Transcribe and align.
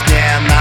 Damn. 0.00 0.51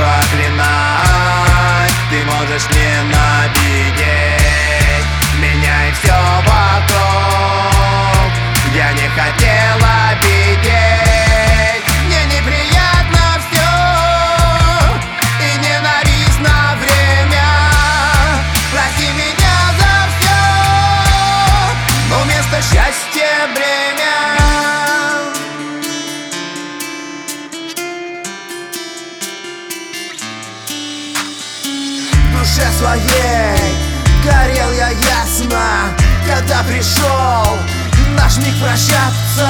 Проклинать. 0.00 1.92
Ты 2.10 2.24
можешь 2.24 2.66
ненавидеть 2.70 4.00
меня 5.38 5.88
и 5.88 5.92
все 5.92 6.29
своей. 32.80 33.76
Горел 34.24 34.72
я 34.72 34.88
ясно 34.90 35.94
Когда 36.26 36.62
пришел. 36.62 37.58
Наш 38.16 38.38
миг 38.38 38.54
прощаться 38.60 39.48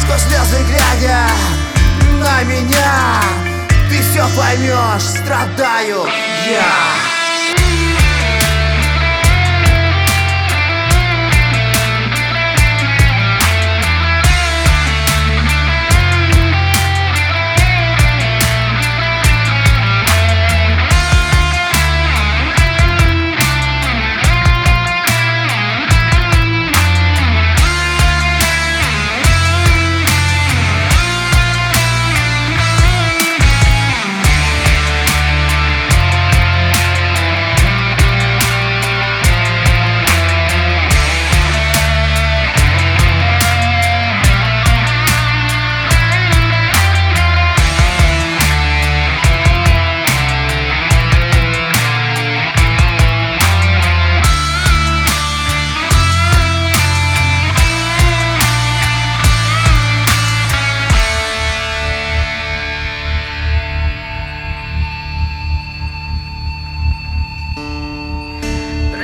Сквозь 0.00 0.22
слезы 0.22 0.62
глядя 0.64 1.26
на 2.20 2.42
меня. 2.44 3.20
Ты 3.88 4.00
все 4.02 4.26
поймешь, 4.36 5.02
страдаю 5.02 6.06
я 6.50 7.05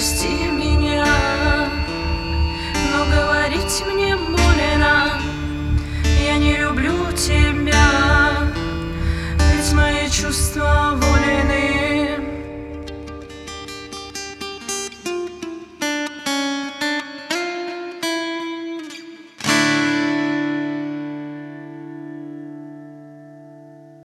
прости 0.03 0.32